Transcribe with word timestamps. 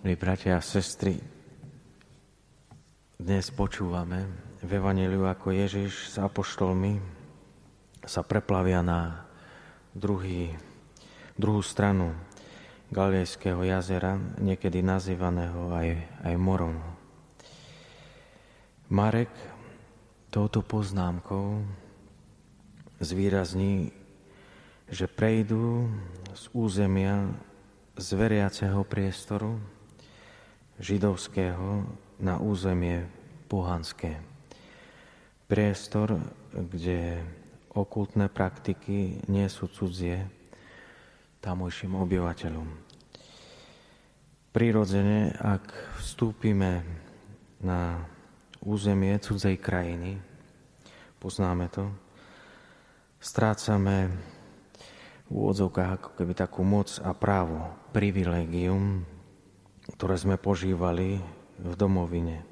Milí 0.00 0.16
bratia 0.16 0.56
a 0.56 0.64
sestry, 0.64 1.20
dnes 3.20 3.52
počúvame 3.52 4.24
v 4.64 4.80
Evangeliu, 4.80 5.28
ako 5.28 5.52
Ježiš 5.52 6.08
s 6.08 6.16
apoštolmi 6.16 6.96
sa 8.08 8.24
preplavia 8.24 8.80
na 8.80 9.28
druhý, 9.92 10.56
druhú 11.36 11.60
stranu 11.60 12.16
Galilejského 12.88 13.60
jazera, 13.60 14.16
niekedy 14.40 14.80
nazývaného 14.80 15.68
aj, 15.68 15.88
aj 16.24 16.34
morom. 16.40 16.80
Marek 18.88 19.28
touto 20.32 20.64
poznámkou 20.64 21.60
zvýrazní, 23.04 23.92
že 24.88 25.04
prejdú 25.04 25.92
z 26.32 26.48
územia 26.56 27.36
z 28.00 28.08
veriaceho 28.16 28.80
priestoru 28.88 29.60
židovského 30.80 31.84
na 32.16 32.40
územie 32.40 33.04
pohanské. 33.46 34.16
Priestor, 35.44 36.16
kde 36.50 37.20
okultné 37.76 38.32
praktiky 38.32 39.20
nie 39.28 39.46
sú 39.46 39.68
cudzie 39.68 40.26
tamojším 41.44 41.94
obyvateľom. 42.00 42.68
Prirodzene, 44.50 45.30
ak 45.38 45.62
vstúpime 46.02 46.82
na 47.62 48.02
územie 48.64 49.14
cudzej 49.22 49.56
krajiny, 49.62 50.18
poznáme 51.22 51.70
to, 51.70 51.86
strácame 53.22 54.10
v 55.28 55.30
úvodzovkách 55.30 55.90
ako 56.02 56.10
keby 56.18 56.32
takú 56.34 56.66
moc 56.66 56.98
a 57.04 57.14
právo, 57.14 57.70
privilegium, 57.94 59.06
ktoré 59.94 60.14
sme 60.18 60.36
požívali 60.38 61.18
v 61.60 61.72
domovine. 61.76 62.42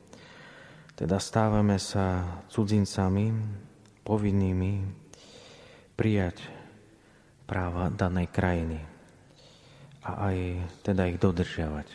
Teda 0.99 1.23
stávame 1.23 1.79
sa 1.79 2.27
cudzincami, 2.51 3.31
povinnými 4.03 4.73
prijať 5.95 6.43
práva 7.47 7.93
danej 7.93 8.29
krajiny 8.35 8.81
a 10.03 10.33
aj 10.33 10.37
teda 10.83 11.07
ich 11.07 11.21
dodržiavať. 11.21 11.89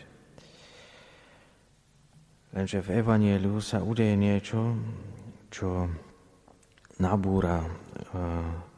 Lenže 2.54 2.86
v 2.86 3.02
Evanieliu 3.02 3.58
sa 3.58 3.82
udeje 3.82 4.14
niečo, 4.14 4.78
čo 5.50 5.90
nabúra 7.02 7.66
e, 7.66 7.68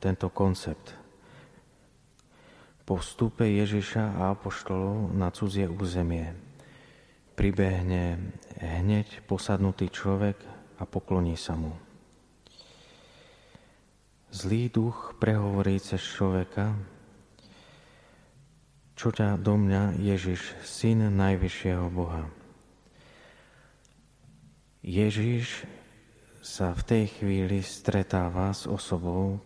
tento 0.01 0.33
koncept 0.33 0.97
po 2.89 2.97
vstupe 2.97 3.45
Ježiša 3.45 4.17
a 4.17 4.33
apoštolov 4.33 5.13
na 5.13 5.29
cudzie 5.29 5.69
územie 5.69 6.46
pribehne 7.37 8.33
hneď 8.57 9.21
posadnutý 9.29 9.93
človek 9.93 10.41
a 10.81 10.89
pokloní 10.89 11.37
sa 11.37 11.53
mu. 11.53 11.77
Zlý 14.33 14.73
duch 14.73 15.15
prehovorí 15.21 15.77
cez 15.79 16.01
človeka, 16.01 16.73
čo 18.97 19.13
ťa 19.13 19.37
do 19.37 19.61
mňa 19.61 20.01
Ježiš, 20.01 20.41
syn 20.65 21.13
Najvyššieho 21.13 21.87
Boha. 21.93 22.25
Ježiš 24.81 25.69
sa 26.41 26.73
v 26.73 26.83
tej 26.89 27.05
chvíli 27.21 27.61
stretáva 27.61 28.57
s 28.57 28.65
osobou, 28.65 29.37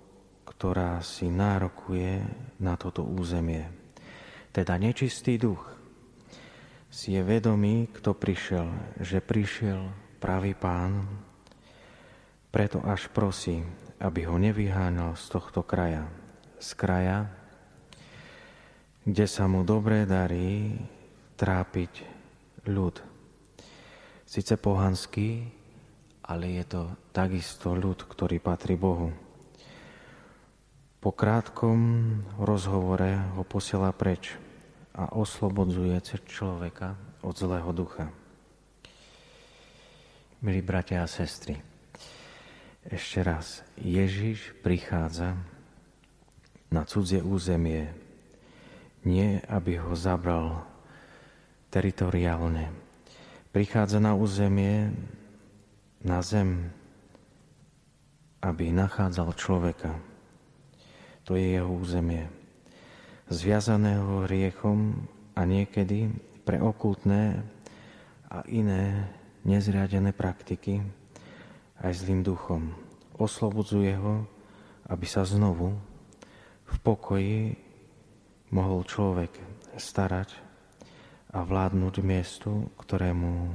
ktorá 0.47 1.03
si 1.03 1.27
nárokuje 1.27 2.23
na 2.63 2.79
toto 2.79 3.03
územie. 3.03 3.67
Teda 4.55 4.79
nečistý 4.79 5.41
duch 5.41 5.80
si 6.91 7.15
je 7.15 7.23
vedomý, 7.23 7.87
kto 7.95 8.19
prišiel, 8.19 8.67
že 8.99 9.23
prišiel 9.23 9.79
pravý 10.19 10.59
pán, 10.59 11.07
preto 12.51 12.83
až 12.83 13.07
prosí, 13.15 13.63
aby 14.03 14.27
ho 14.27 14.35
nevyháňal 14.35 15.15
z 15.15 15.25
tohto 15.31 15.63
kraja, 15.63 16.11
z 16.59 16.71
kraja, 16.75 17.19
kde 19.07 19.27
sa 19.31 19.47
mu 19.47 19.63
dobre 19.63 20.03
darí 20.03 20.75
trápiť 21.39 21.93
ľud. 22.67 22.99
Sice 24.27 24.59
pohanský, 24.59 25.47
ale 26.27 26.59
je 26.59 26.65
to 26.67 26.83
takisto 27.15 27.73
ľud, 27.73 28.03
ktorý 28.03 28.43
patrí 28.43 28.75
Bohu. 28.75 29.15
Po 31.01 31.11
krátkom 31.15 31.79
rozhovore 32.37 33.39
ho 33.39 33.43
posiela 33.47 33.95
preč 33.95 34.50
a 34.95 35.15
oslobodzuje 35.15 35.99
človeka 36.27 36.99
od 37.23 37.35
zlého 37.37 37.71
ducha. 37.71 38.11
Milí 40.41 40.65
bratia 40.65 41.05
a 41.05 41.09
sestry, 41.09 41.61
ešte 42.89 43.21
raz, 43.21 43.61
Ježiš 43.77 44.57
prichádza 44.65 45.37
na 46.73 46.89
cudzie 46.89 47.21
územie, 47.21 47.93
nie 49.05 49.37
aby 49.53 49.77
ho 49.77 49.93
zabral 49.93 50.65
teritoriálne. 51.69 52.73
Prichádza 53.53 54.01
na 54.01 54.17
územie, 54.17 54.97
na 56.01 56.25
zem, 56.25 56.73
aby 58.41 58.73
nachádzal 58.73 59.37
človeka, 59.37 59.93
to 61.29 61.37
je 61.37 61.61
jeho 61.61 61.69
územie. 61.69 62.40
Zviazaného 63.31 64.27
hriechom 64.27 65.07
a 65.39 65.47
niekedy 65.47 66.11
pre 66.43 66.59
okultné 66.59 67.39
a 68.27 68.43
iné 68.51 69.07
nezriadené 69.47 70.11
praktiky 70.11 70.83
aj 71.79 71.95
zlým 71.95 72.27
duchom. 72.27 72.75
Oslobodzuje 73.15 73.95
ho, 74.03 74.27
aby 74.91 75.07
sa 75.07 75.23
znovu 75.23 75.79
v 76.67 76.77
pokoji 76.83 77.55
mohol 78.51 78.83
človek 78.83 79.31
starať 79.79 80.35
a 81.31 81.47
vládnuť 81.47 81.95
miestu, 82.03 82.67
ktorému 82.83 83.55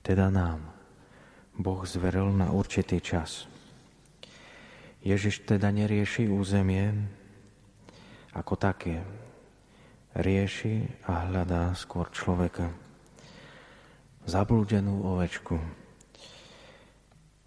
teda 0.00 0.32
nám 0.32 0.64
Boh 1.52 1.84
zveril 1.84 2.32
na 2.32 2.48
určitý 2.48 3.04
čas. 3.04 3.44
Ježiš 5.04 5.44
teda 5.44 5.68
nerieši 5.68 6.32
územie 6.32 7.19
ako 8.34 8.54
také. 8.54 9.02
Rieši 10.10 11.06
a 11.06 11.30
hľadá 11.30 11.70
skôr 11.78 12.10
človeka. 12.10 12.66
Zablúdenú 14.26 15.06
ovečku. 15.06 15.58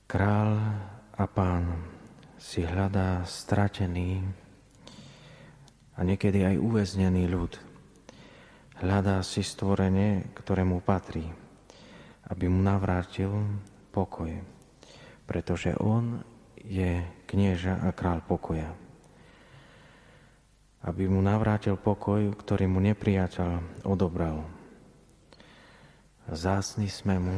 Král 0.07 0.51
a 1.15 1.23
pán 1.27 1.91
si 2.39 2.63
hľadá 2.63 3.23
stratený 3.27 4.23
a 5.95 5.99
niekedy 6.03 6.43
aj 6.43 6.55
uväznený 6.59 7.27
ľud. 7.29 7.53
Hľadá 8.83 9.23
si 9.23 9.45
stvorenie, 9.45 10.33
ktoré 10.35 10.67
mu 10.67 10.83
patrí, 10.83 11.23
aby 12.27 12.45
mu 12.51 12.59
navrátil 12.59 13.31
pokoj, 13.95 14.33
pretože 15.23 15.71
on 15.79 16.19
je 16.63 16.99
knieža 17.29 17.79
a 17.83 17.95
král 17.95 18.19
pokoja. 18.25 18.82
Aby 20.83 21.07
mu 21.07 21.23
navrátil 21.23 21.79
pokoj, 21.79 22.35
ktorý 22.35 22.67
mu 22.67 22.83
nepriateľ 22.83 23.83
odobral. 23.87 24.43
Zácný 26.27 26.91
sme 26.91 27.15
mu, 27.19 27.37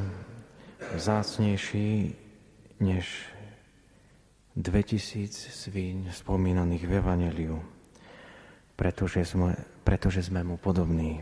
zácnejší 0.97 2.13
než 2.81 3.29
2000 4.57 5.29
svíň 5.31 5.97
spomínaných 6.13 6.83
v 6.85 6.91
Evangeliu, 6.97 7.57
pretože 8.73 9.25
sme, 9.25 9.53
pretože 9.85 10.25
sme 10.25 10.41
mu 10.41 10.57
podobní, 10.57 11.21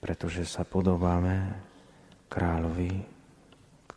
pretože 0.00 0.44
sa 0.44 0.64
podobáme 0.64 1.56
kráľovi 2.28 3.14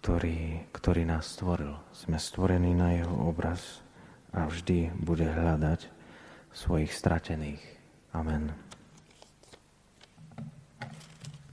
ktorý, 0.07 0.71
ktorý 0.71 1.03
nás 1.03 1.35
stvoril. 1.35 1.75
Sme 1.91 2.15
stvorení 2.15 2.71
na 2.71 2.95
jeho 2.95 3.11
obraz 3.27 3.83
a 4.31 4.47
vždy 4.47 4.95
bude 4.95 5.27
hľadať 5.27 5.96
svojich 6.57 6.89
stratených. 6.89 7.61
Amen. 8.17 8.49